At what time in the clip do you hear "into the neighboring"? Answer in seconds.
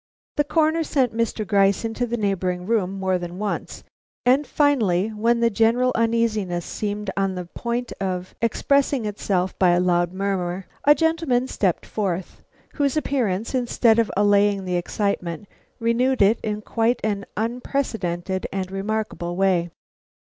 1.85-2.65